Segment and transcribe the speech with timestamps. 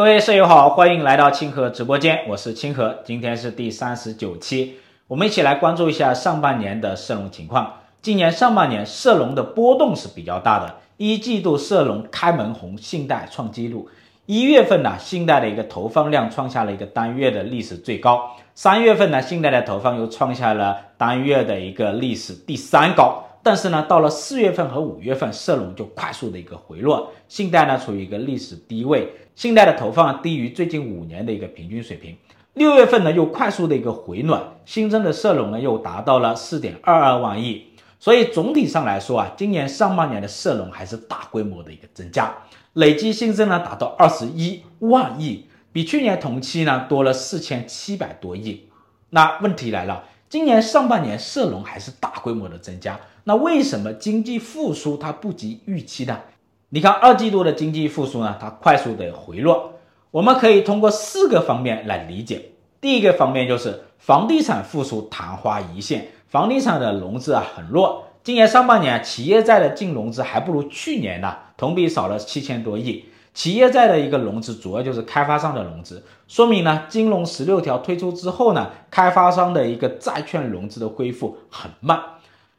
[0.00, 4.76] 各位舍友好，欢迎来到清河直播间，我是清河，今天是第三十九期，
[5.06, 7.74] 我们一起来关注一下上半年的社融情况。
[8.00, 13.90] 今年上半年社融的波动是比较大的，一季度社融开门红，信贷创纪录。
[14.24, 18.34] 一月份呢，信贷的一个投放量创下了一个单月的历史最高。
[18.54, 23.22] 三月份呢，信贷的投放又创下了单月的一个历史第三高。
[23.42, 32.16] 但是呢，到了四月份和五月份，社融就快速的一个回落，信贷呢处于一个历史低位，信贷的投放低于最近五年的一个平均水平。
[32.54, 37.66] 六月份呢，又快速的一个回暖，新增的社融呢又达到了四点二二万亿。
[37.98, 42.34] 所以总体上来说啊，今年上半年的社融还是大规模的一个增加，
[42.72, 48.68] 累计新增呢达到二十一万亿，比去年同期呢多了四千七百多亿。
[49.10, 56.20] 那问题来了，今年上半年社融还是大规模的增加，那为什么经济复苏它不及预期呢？
[56.68, 59.72] 你看二季度的经济复苏呢，它快速的回落，
[60.12, 62.52] 我们可以通过四个方面来理解。
[62.80, 66.06] 第一个方面就是房地产复苏昙花一现。
[66.28, 73.06] 房地产的融资啊很弱，今年上半年企业债的净融资还不如去年呢，同比少了七千多亿。
[73.32, 82.00] 企业债的一个融资主要就是开发商的融资，说明呢金融十六条推出之后呢，开发商的一个债券融资的恢复很慢。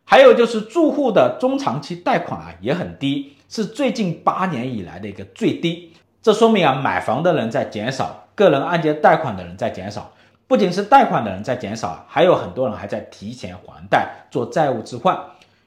[0.05, 5.93] 还有就是住户的中长期贷款啊也很低，是最近八年以来的一个最低。
[6.21, 10.11] 这说明啊买房的人在减少，个人按揭贷款的人在减少。
[10.47, 15.17] 不仅是贷款的人在减少，还有很多人还在提前还贷做债务置换。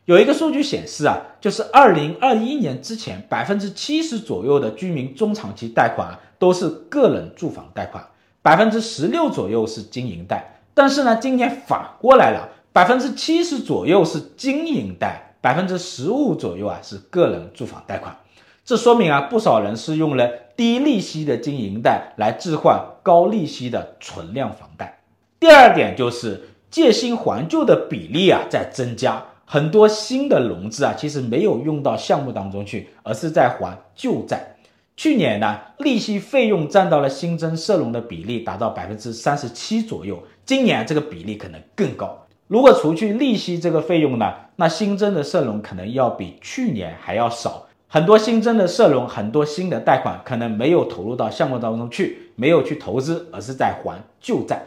[0.07, 8.05] 有一个数据显示啊，就是二零二一年之前，百分之七十左右的居民中长期贷款啊都是个人住房贷款，
[8.43, 10.61] 百分之十六左右是经营贷。
[10.75, 18.15] 但是呢，今年反过来了，百分之七十左右是经营贷，百分之十五左右啊是个人住房贷款。
[18.63, 25.01] 这说明啊，不少人是用了低利息的经营贷来置换高利息的存量房贷。
[25.41, 29.23] 第二点就是借新还旧的比例啊在增加，
[29.55, 34.57] 很多新的融资啊其实没有用到项目当中去，而是在还旧债。
[34.97, 42.27] 去年呢，利息费用占到了新增社融的比例达到百分之三十七左右，今年这个比例可能更高。
[42.49, 47.67] 如果除去利息这个费用呢，那新增的社融可能要比去年还要少。
[47.87, 54.61] 很多新增的社融，很多新的贷款可能没有投入到项目当中去，没有去投资，而是在还旧债。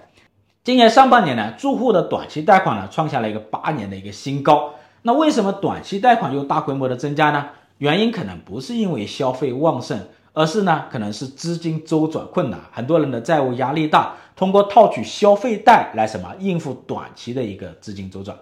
[0.64, 4.74] 今年上半年呢，住户的短期贷款呢创下了一个八年的一个新高。
[5.08, 7.46] 那为什么短期贷款又大规模的增加呢？
[7.78, 9.98] 原因可能不是因为消费旺盛，
[10.34, 18.38] 而是呢可能是资金周转困难，很多人的债务压力大，通过套取消费贷来什么应付短期的一个资金周转。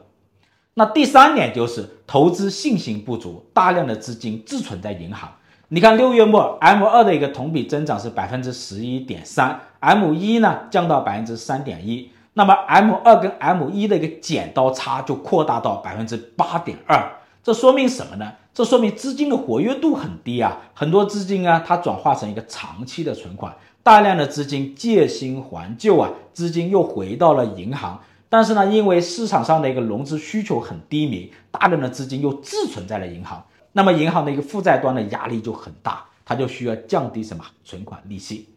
[0.74, 5.32] 那第三点就是投资信心不足，大量的资金滞存在银行。
[5.68, 17.02] 你看六月末 M 二的一个同比增长是百分之十一点三，M 一呢降到百分之三点一，那么 M 二跟 M 一的一个剪刀差就扩大到百分之八点二。
[17.42, 18.34] 这说明什么呢？
[18.54, 28.02] 这说明资金的活跃度很低啊，很多资金啊它转化成一个长期的存款，大量的资金借新还旧啊，资金又回到了银行。
[28.28, 38.50] 但是呢，因为市场上的一个融资需求很低迷，大量的资金又滞存在了银行，那么银行的一个负债端的压力就很大，它就需要降低什么存款利息。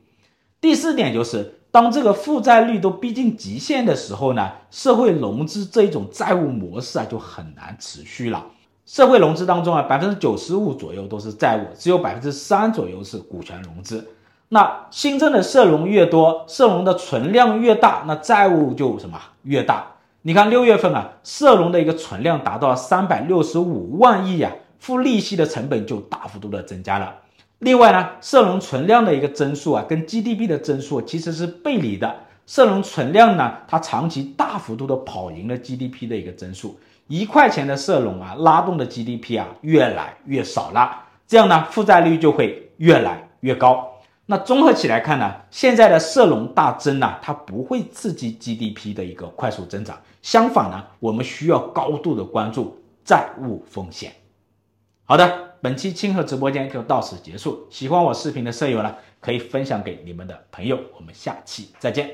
[0.61, 8.45] 第四点就是，当这个负债率都逼近极限的时候呢，社会融资这一种债务模式啊就很难持续了。
[8.87, 14.09] 社会融资当中啊，百分之九十五左右都是债务，只有百分之三左右是股权融资。
[14.49, 19.87] 那新增的社融越多，社融的存量越大，那债务就什么越大？
[20.23, 27.15] 你看六月份啊，社融的一个存量达到三百六十五万亿呀，付利息的成本就大幅度的增加了。
[27.61, 32.15] 另外呢，社融存量的一个增速啊，跟 GDP 的增速其实是背离的。
[32.47, 43.87] 社融存量呢，它长期大幅度的跑赢了 GDP 的一个增速，一块钱的社融啊，拉动的 GDP 啊越来越少了，这样呢，负债率就会越来越高。
[44.27, 49.99] 那综合起来看呢，现在的社融大增呢，它不会刺激 GDP 的一个快速增长。
[50.23, 54.13] 相反呢，我们需要高度的关注债务风险。
[55.11, 57.67] 好的，本期清河直播间就到此结束。
[57.71, 60.79] 喜欢我视频的舍友呢，可以分享给你们的朋友。
[60.95, 62.11] 我们下期再见。